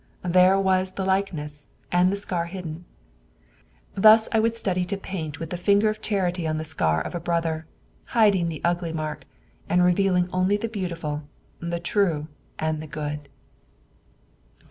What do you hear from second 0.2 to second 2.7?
There was the likeness, and the scar